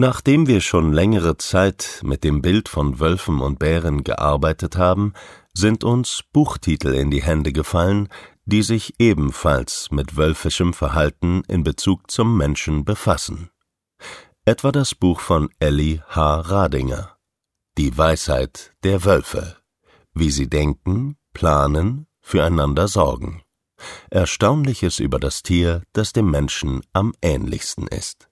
Nachdem 0.00 0.46
wir 0.46 0.60
schon 0.60 0.92
längere 0.92 1.38
Zeit 1.38 2.02
mit 2.04 2.22
dem 2.22 2.40
Bild 2.40 2.68
von 2.68 3.00
Wölfen 3.00 3.40
und 3.40 3.58
Bären 3.58 4.04
gearbeitet 4.04 4.76
haben, 4.76 5.12
sind 5.54 5.82
uns 5.82 6.22
Buchtitel 6.32 6.94
in 6.94 7.10
die 7.10 7.20
Hände 7.20 7.52
gefallen, 7.52 8.08
die 8.44 8.62
sich 8.62 8.94
ebenfalls 9.00 9.90
mit 9.90 10.16
wölfischem 10.16 10.72
Verhalten 10.72 11.42
in 11.48 11.64
Bezug 11.64 12.12
zum 12.12 12.36
Menschen 12.36 12.84
befassen. 12.84 13.50
Etwa 14.44 14.70
das 14.70 14.94
Buch 14.94 15.18
von 15.18 15.48
Elli 15.58 16.00
H. 16.06 16.42
Radinger 16.42 17.16
Die 17.76 17.98
Weisheit 17.98 18.74
der 18.84 19.04
Wölfe 19.04 19.56
Wie 20.14 20.30
sie 20.30 20.48
denken, 20.48 21.16
planen, 21.34 22.06
füreinander 22.20 22.86
sorgen. 22.86 23.42
Erstaunliches 24.10 25.00
über 25.00 25.18
das 25.18 25.42
Tier, 25.42 25.82
das 25.92 26.12
dem 26.12 26.30
Menschen 26.30 26.82
am 26.92 27.14
ähnlichsten 27.20 27.88
ist 27.88 28.27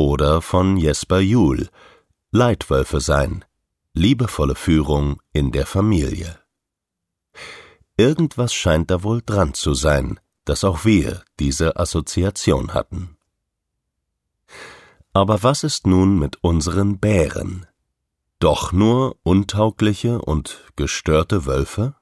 oder 0.00 0.40
von 0.40 0.78
Jesper 0.78 1.20
Juhl 1.20 1.68
Leitwölfe 2.32 3.00
sein, 3.00 3.44
liebevolle 3.92 4.54
Führung 4.54 5.20
in 5.34 5.52
der 5.52 5.66
Familie. 5.66 6.38
Irgendwas 7.98 8.54
scheint 8.54 8.90
da 8.90 9.02
wohl 9.02 9.20
dran 9.20 9.52
zu 9.52 9.74
sein, 9.74 10.18
dass 10.46 10.64
auch 10.64 10.86
wir 10.86 11.22
diese 11.38 11.76
Assoziation 11.76 12.72
hatten. 12.72 13.18
Aber 15.12 15.42
was 15.42 15.64
ist 15.64 15.86
nun 15.86 16.18
mit 16.18 16.42
unseren 16.42 16.98
Bären? 16.98 17.66
Doch 18.38 18.72
nur 18.72 19.18
untaugliche 19.22 20.22
und 20.22 20.64
gestörte 20.76 21.44
Wölfe? 21.44 21.94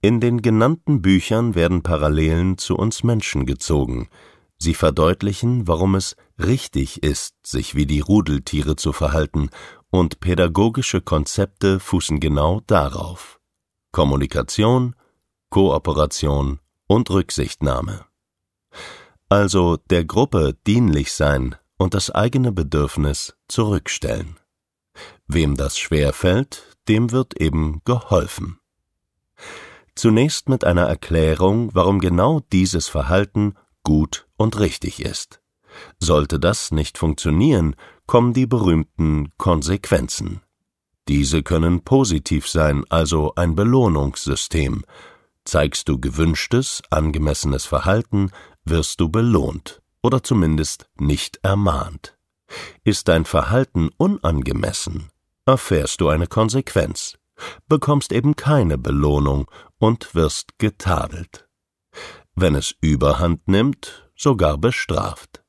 In 0.00 0.20
den 0.20 0.42
genannten 0.42 1.02
Büchern 1.02 1.54
werden 1.54 1.84
Parallelen 1.84 2.58
zu 2.58 2.74
uns 2.74 3.04
Menschen 3.04 3.46
gezogen, 3.46 4.08
Sie 4.58 4.74
verdeutlichen, 4.74 5.66
warum 5.68 5.94
es 5.94 6.16
richtig 6.38 7.02
ist, 7.02 7.34
sich 7.44 7.74
wie 7.74 7.86
die 7.86 8.00
Rudeltiere 8.00 8.76
zu 8.76 8.92
verhalten, 8.92 9.50
und 9.90 10.18
pädagogische 10.18 11.00
Konzepte 11.00 11.78
fußen 11.78 12.18
genau 12.18 12.60
darauf. 12.66 13.40
Kommunikation, 13.92 14.96
Kooperation 15.50 16.58
und 16.88 17.10
Rücksichtnahme. 17.10 18.04
Also 19.28 19.76
der 19.90 20.04
Gruppe 20.04 20.56
dienlich 20.66 21.12
sein 21.12 21.54
und 21.76 21.94
das 21.94 22.10
eigene 22.10 22.50
Bedürfnis 22.50 23.36
zurückstellen. 23.46 24.36
Wem 25.26 25.56
das 25.56 25.78
schwer 25.78 26.12
fällt, 26.12 26.76
dem 26.88 27.12
wird 27.12 27.40
eben 27.40 27.80
geholfen. 27.84 28.58
Zunächst 29.94 30.48
mit 30.48 30.64
einer 30.64 30.86
Erklärung, 30.88 31.70
warum 31.72 32.00
genau 32.00 32.40
dieses 32.52 32.88
Verhalten 32.88 33.54
gut 33.84 34.26
und 34.36 34.58
richtig 34.58 35.00
ist. 35.00 35.40
Sollte 35.98 36.40
das 36.40 36.72
nicht 36.72 36.98
funktionieren, 36.98 37.76
kommen 38.06 38.32
die 38.32 38.46
berühmten 38.46 39.30
Konsequenzen. 39.38 40.40
Diese 41.08 41.42
können 41.42 41.82
positiv 41.82 42.48
sein, 42.48 42.84
also 42.88 43.34
ein 43.36 43.54
Belohnungssystem. 43.54 44.84
Zeigst 45.44 45.88
du 45.88 46.00
gewünschtes, 46.00 46.82
angemessenes 46.90 47.66
Verhalten, 47.66 48.30
wirst 48.64 49.00
du 49.00 49.10
belohnt 49.10 49.82
oder 50.02 50.22
zumindest 50.22 50.86
nicht 50.98 51.40
ermahnt. 51.42 52.16
Ist 52.84 53.08
dein 53.08 53.24
Verhalten 53.24 53.90
unangemessen, 53.96 55.10
erfährst 55.44 56.00
du 56.00 56.08
eine 56.08 56.26
Konsequenz, 56.26 57.18
bekommst 57.68 58.12
eben 58.12 58.36
keine 58.36 58.78
Belohnung 58.78 59.50
und 59.78 60.14
wirst 60.14 60.58
getadelt. 60.58 61.46
Wenn 62.34 62.54
es 62.54 62.74
überhand 62.80 63.46
nimmt, 63.48 64.10
sogar 64.16 64.58
bestraft. 64.58 65.44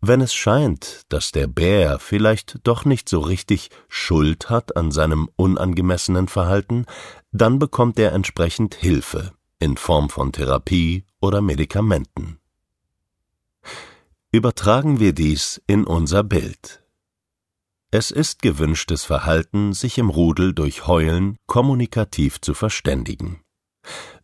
Wenn 0.00 0.20
es 0.20 0.34
scheint, 0.34 1.02
dass 1.08 1.32
der 1.32 1.46
Bär 1.46 1.98
vielleicht 1.98 2.58
doch 2.64 2.84
nicht 2.84 3.08
so 3.08 3.20
richtig 3.20 3.70
Schuld 3.88 4.50
hat 4.50 4.76
an 4.76 4.90
seinem 4.90 5.30
unangemessenen 5.36 6.28
Verhalten, 6.28 6.84
dann 7.32 7.58
bekommt 7.58 7.98
er 7.98 8.12
entsprechend 8.12 8.74
Hilfe 8.74 9.32
in 9.58 9.76
Form 9.76 10.10
von 10.10 10.30
Therapie 10.30 11.04
oder 11.20 11.40
Medikamenten. 11.40 12.38
Übertragen 14.30 15.00
wir 15.00 15.14
dies 15.14 15.62
in 15.66 15.84
unser 15.84 16.22
Bild. 16.22 16.84
Es 17.90 18.10
ist 18.10 18.42
gewünschtes 18.42 19.04
Verhalten, 19.04 19.72
sich 19.72 19.98
im 19.98 20.10
Rudel 20.10 20.52
durch 20.52 20.86
Heulen 20.86 21.38
kommunikativ 21.46 22.40
zu 22.40 22.52
verständigen. 22.52 23.43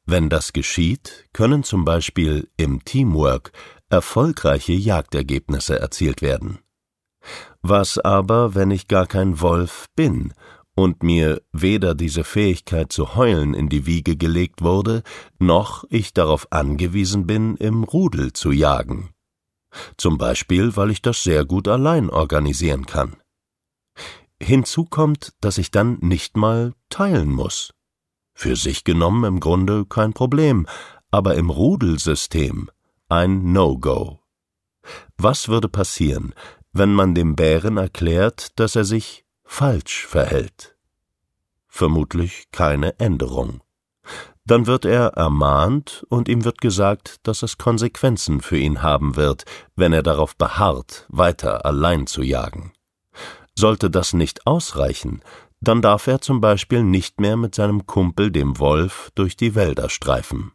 Wenn 0.04 0.28
das 0.28 0.52
geschieht, 0.52 1.28
können 1.32 1.62
zum 1.62 1.84
Beispiel 1.84 2.48
im 2.56 2.84
Teamwork 2.84 3.52
erfolgreiche 3.88 4.72
Jagdergebnisse 4.72 5.78
erzielt 5.78 6.22
werden. 6.22 6.58
Was 7.62 7.98
aber, 7.98 8.54
wenn 8.54 8.70
ich 8.70 8.88
gar 8.88 9.06
kein 9.06 9.40
Wolf 9.40 9.86
bin 9.94 10.32
und 10.74 11.02
mir 11.02 11.42
weder 11.52 11.94
diese 11.94 12.24
Fähigkeit 12.24 12.90
zu 12.92 13.14
heulen 13.14 13.54
in 13.54 13.68
die 13.68 13.86
Wiege 13.86 14.16
gelegt 14.16 14.62
wurde, 14.62 15.02
noch 15.38 15.84
ich 15.90 16.14
darauf 16.14 16.50
angewiesen 16.50 17.26
bin, 17.26 17.56
im 17.56 17.84
Rudel 17.84 18.32
zu 18.32 18.52
jagen? 18.52 19.10
Zum 19.96 20.18
Beispiel, 20.18 20.76
weil 20.76 20.90
ich 20.90 21.02
das 21.02 21.22
sehr 21.22 21.44
gut 21.44 21.68
allein 21.68 22.10
organisieren 22.10 22.86
kann. 22.86 23.16
Hinzu 24.42 24.84
kommt, 24.84 25.34
dass 25.40 25.58
ich 25.58 25.70
dann 25.70 25.98
nicht 26.00 26.36
mal 26.36 26.72
teilen 26.88 27.30
muss. 27.30 27.74
Für 28.40 28.56
sich 28.56 28.84
genommen 28.84 29.24
im 29.24 29.38
Grunde 29.38 29.84
kein 29.84 30.14
Problem, 30.14 30.66
aber 31.10 31.34
im 31.34 31.50
Rudelsystem 31.50 32.70
ein 33.10 33.52
No-Go. 33.52 34.20
Was 35.18 35.48
würde 35.48 35.68
passieren, 35.68 36.32
wenn 36.72 36.90
man 36.90 37.14
dem 37.14 37.36
Bären 37.36 37.76
erklärt, 37.76 38.58
dass 38.58 38.76
er 38.76 38.86
sich 38.86 39.26
falsch 39.44 40.06
verhält? 40.06 40.74
Vermutlich 41.68 42.46
keine 42.50 42.98
Änderung. 42.98 43.60
Dann 44.46 44.66
wird 44.66 44.86
er 44.86 45.08
ermahnt 45.08 46.06
und 46.08 46.26
ihm 46.26 46.42
wird 46.46 46.62
gesagt, 46.62 47.16
dass 47.24 47.42
es 47.42 47.58
Konsequenzen 47.58 48.40
für 48.40 48.56
ihn 48.56 48.82
haben 48.82 49.16
wird, 49.16 49.44
wenn 49.76 49.92
er 49.92 50.02
darauf 50.02 50.34
beharrt, 50.34 51.04
weiter 51.10 51.66
allein 51.66 52.06
zu 52.06 52.22
jagen. 52.22 52.72
Sollte 53.54 53.90
das 53.90 54.14
nicht 54.14 54.46
ausreichen, 54.46 55.20
dann 55.60 55.82
darf 55.82 56.06
er 56.06 56.20
zum 56.20 56.40
Beispiel 56.40 56.82
nicht 56.82 57.20
mehr 57.20 57.36
mit 57.36 57.54
seinem 57.54 57.86
Kumpel 57.86 58.30
dem 58.30 58.58
Wolf 58.58 59.10
durch 59.14 59.36
die 59.36 59.54
Wälder 59.54 59.90
streifen. 59.90 60.52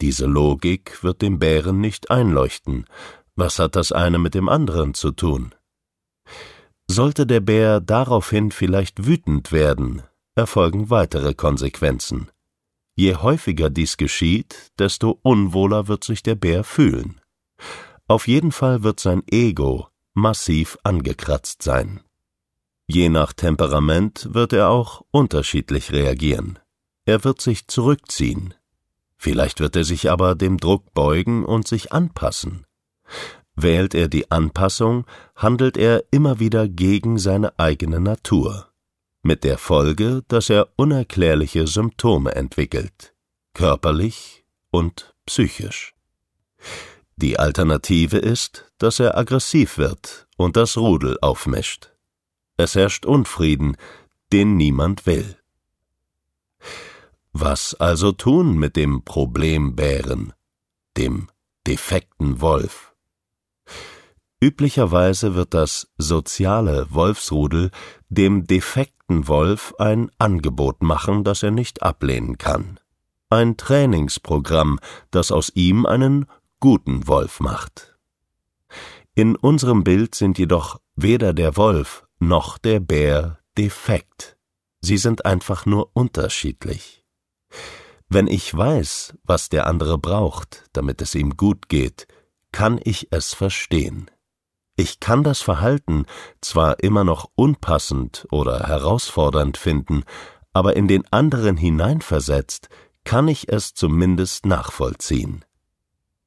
Diese 0.00 0.26
Logik 0.26 1.02
wird 1.02 1.22
dem 1.22 1.38
Bären 1.38 1.80
nicht 1.80 2.10
einleuchten. 2.10 2.86
Was 3.36 3.58
hat 3.58 3.76
das 3.76 3.90
eine 3.90 4.18
mit 4.18 4.34
dem 4.34 4.48
anderen 4.48 4.94
zu 4.94 5.10
tun? 5.10 5.54
Sollte 6.86 7.26
der 7.26 7.40
Bär 7.40 7.80
daraufhin 7.80 8.50
vielleicht 8.50 9.06
wütend 9.06 9.50
werden, 9.50 10.02
erfolgen 10.34 10.90
weitere 10.90 11.34
Konsequenzen. 11.34 12.30
Je 12.94 13.16
häufiger 13.16 13.70
dies 13.70 13.96
geschieht, 13.96 14.72
desto 14.78 15.18
unwohler 15.22 15.88
wird 15.88 16.04
sich 16.04 16.22
der 16.22 16.36
Bär 16.36 16.62
fühlen. 16.62 17.20
Auf 18.06 18.28
jeden 18.28 18.52
Fall 18.52 18.82
wird 18.82 19.00
sein 19.00 19.22
Ego 19.28 19.88
massiv 20.12 20.78
angekratzt 20.84 21.62
sein. 21.62 22.00
Je 22.86 23.08
nach 23.08 23.32
Temperament 23.32 24.28
wird 24.32 24.52
er 24.52 24.68
auch 24.68 25.02
unterschiedlich 25.10 25.92
reagieren. 25.92 26.58
Er 27.06 27.24
wird 27.24 27.40
sich 27.40 27.66
zurückziehen. 27.66 28.54
Vielleicht 29.16 29.60
wird 29.60 29.74
er 29.76 29.84
sich 29.84 30.10
aber 30.10 30.34
dem 30.34 30.58
Druck 30.58 30.92
beugen 30.92 31.44
und 31.44 31.66
sich 31.66 31.92
anpassen. 31.92 32.66
Wählt 33.56 33.94
er 33.94 34.08
die 34.08 34.30
Anpassung, 34.30 35.06
handelt 35.34 35.76
er 35.76 36.04
immer 36.10 36.40
wieder 36.40 36.68
gegen 36.68 37.18
seine 37.18 37.58
eigene 37.58 38.00
Natur, 38.00 38.68
mit 39.22 39.44
der 39.44 39.58
Folge, 39.58 40.22
dass 40.28 40.50
er 40.50 40.68
unerklärliche 40.76 41.66
Symptome 41.66 42.34
entwickelt, 42.34 43.14
körperlich 43.54 44.44
und 44.70 45.14
psychisch. 45.24 45.94
Die 47.16 47.38
Alternative 47.38 48.18
ist, 48.18 48.72
dass 48.78 48.98
er 48.98 49.16
aggressiv 49.16 49.78
wird 49.78 50.26
und 50.36 50.56
das 50.56 50.76
Rudel 50.76 51.16
aufmischt. 51.22 51.93
Es 52.56 52.74
herrscht 52.74 53.04
Unfrieden, 53.04 53.76
den 54.32 54.56
niemand 54.56 55.06
will. 55.06 55.36
Was 57.32 57.74
also 57.74 58.12
tun 58.12 58.56
mit 58.58 58.76
dem 58.76 59.02
Problembären, 59.04 60.32
dem 60.96 61.28
defekten 61.66 62.40
Wolf? 62.40 62.94
Üblicherweise 64.40 65.34
wird 65.34 65.54
das 65.54 65.88
soziale 65.98 66.86
Wolfsrudel 66.90 67.70
dem 68.08 68.46
defekten 68.46 69.26
Wolf 69.26 69.74
ein 69.78 70.10
Angebot 70.18 70.82
machen, 70.82 71.24
das 71.24 71.42
er 71.42 71.50
nicht 71.50 71.82
ablehnen 71.82 72.38
kann. 72.38 72.78
Ein 73.30 73.56
Trainingsprogramm, 73.56 74.78
das 75.10 75.32
aus 75.32 75.50
ihm 75.54 75.86
einen 75.86 76.26
guten 76.60 77.08
Wolf 77.08 77.40
macht. 77.40 77.98
In 79.14 79.34
unserem 79.34 79.82
Bild 79.82 80.14
sind 80.14 80.38
jedoch 80.38 80.80
weder 80.94 81.32
der 81.32 81.56
Wolf 81.56 82.06
noch 82.28 82.58
der 82.58 82.80
Bär 82.80 83.38
defekt. 83.56 84.36
Sie 84.80 84.98
sind 84.98 85.24
einfach 85.24 85.66
nur 85.66 85.90
unterschiedlich. 85.94 87.04
Wenn 88.08 88.26
ich 88.26 88.54
weiß, 88.54 89.14
was 89.24 89.48
der 89.48 89.66
andere 89.66 89.98
braucht, 89.98 90.64
damit 90.72 91.00
es 91.00 91.14
ihm 91.14 91.36
gut 91.36 91.68
geht, 91.68 92.06
kann 92.52 92.80
ich 92.84 93.08
es 93.10 93.34
verstehen. 93.34 94.10
Ich 94.76 95.00
kann 95.00 95.22
das 95.22 95.40
Verhalten 95.40 96.04
zwar 96.40 96.80
immer 96.80 97.04
noch 97.04 97.30
unpassend 97.34 98.26
oder 98.30 98.66
herausfordernd 98.66 99.56
finden, 99.56 100.04
aber 100.52 100.76
in 100.76 100.88
den 100.88 101.10
anderen 101.12 101.56
hineinversetzt, 101.56 102.68
kann 103.04 103.28
ich 103.28 103.48
es 103.48 103.74
zumindest 103.74 104.46
nachvollziehen. 104.46 105.44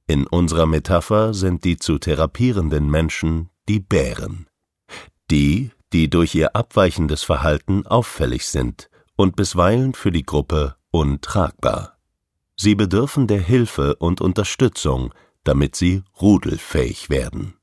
In 0.07 0.25
unserer 0.27 0.65
Metapher 0.65 1.33
sind 1.33 1.63
die 1.65 1.77
zu 1.77 1.97
therapierenden 1.97 2.89
Menschen 2.89 3.49
die 3.67 3.79
Bären. 3.79 4.47
Die, 5.29 5.71
die 5.93 6.09
durch 6.09 6.35
ihr 6.35 6.55
abweichendes 6.55 7.23
Verhalten 7.23 7.85
auffällig 7.87 8.47
sind 8.47 8.89
und 9.15 9.35
bisweilen 9.35 9.93
für 9.93 10.11
die 10.11 10.23
Gruppe 10.23 10.75
untragbar. 10.91 11.97
Sie 12.55 12.75
bedürfen 12.75 13.27
der 13.27 13.41
Hilfe 13.41 13.95
und 13.97 14.21
Unterstützung, 14.21 15.13
damit 15.43 15.75
sie 15.75 16.03
rudelfähig 16.21 17.09
werden. 17.09 17.56